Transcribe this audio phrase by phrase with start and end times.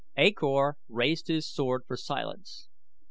[0.17, 2.67] A Kor raised his sword for silence.